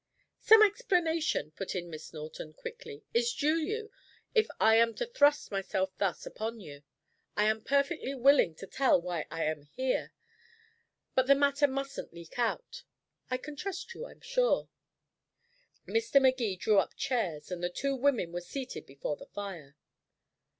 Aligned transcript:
"Some 0.39 0.63
explanation," 0.63 1.51
put 1.51 1.75
in 1.75 1.87
Miss 1.91 2.11
Norton 2.11 2.53
quickly, 2.53 3.03
"is 3.13 3.31
due 3.35 3.59
you 3.59 3.91
if 4.33 4.47
I 4.59 4.75
am 4.77 4.95
to 4.95 5.05
thrust 5.05 5.51
myself 5.51 5.95
thus 5.99 6.25
upon 6.25 6.59
you. 6.59 6.81
I 7.37 7.43
am 7.43 7.61
perfectly 7.63 8.15
willing 8.15 8.55
to 8.55 8.65
tell 8.65 8.99
why 8.99 9.27
I 9.29 9.43
am 9.43 9.61
here 9.61 10.11
but 11.13 11.27
the 11.27 11.35
matter 11.35 11.67
mustn't 11.67 12.13
leak 12.15 12.39
out. 12.39 12.81
I 13.29 13.37
can 13.37 13.55
trust 13.55 13.93
you, 13.93 14.07
I'm 14.07 14.21
sure." 14.21 14.69
Mr. 15.87 16.19
Magee 16.19 16.55
drew 16.55 16.79
up 16.79 16.95
chairs, 16.95 17.51
and 17.51 17.63
the 17.63 17.69
two 17.69 17.95
women 17.95 18.31
were 18.31 18.41
seated 18.41 18.87
before 18.87 19.17
the 19.17 19.27
fire. 19.27 19.75